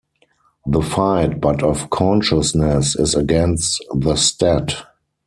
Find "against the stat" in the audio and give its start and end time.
3.13-4.73